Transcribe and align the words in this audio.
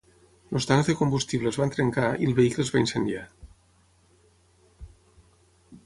Els 0.59 0.65
tancs 0.69 0.87
de 0.91 0.95
combustible 1.01 1.51
es 1.51 1.59
van 1.63 1.73
trencar 1.77 2.07
i 2.25 2.29
el 2.31 2.35
vehicle 2.39 2.65
es 2.65 2.73
va 2.77 2.83
incendiar. 2.87 3.21